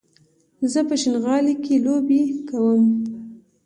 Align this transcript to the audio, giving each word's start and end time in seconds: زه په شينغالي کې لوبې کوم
زه 0.71 0.79
په 0.87 0.95
شينغالي 1.01 1.55
کې 1.63 1.75
لوبې 1.85 2.21
کوم 2.49 2.83